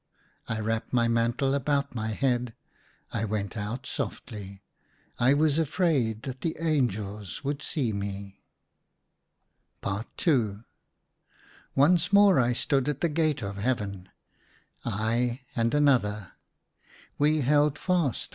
I 0.47 0.59
wrapped 0.59 0.91
my 0.93 1.07
mantle 1.07 1.53
about 1.53 1.93
my 1.93 2.07
head. 2.07 2.55
I 3.11 3.23
went 3.23 3.55
out 3.55 3.85
softly. 3.85 4.63
I 5.19 5.35
was 5.35 5.59
afraid 5.59 6.23
that 6.23 6.41
the 6.41 6.57
angels 6.59 7.43
would 7.43 7.61
see 7.61 7.93
me. 7.93 8.41
IL 9.85 10.05
Once 11.75 12.11
more 12.11 12.39
I 12.39 12.51
stood 12.53 12.89
at 12.89 13.01
the 13.01 13.09
gate 13.09 13.43
of 13.43 13.57
Heaven, 13.57 14.09
I 14.83 15.41
and 15.55 15.71
another. 15.71 16.31
We 17.19 17.41
held 17.41 17.77
fast'' 17.77 17.89
I 17.91 17.93
THOUGHT 17.93 18.09
I 18.09 18.11
STOOD." 18.13 18.29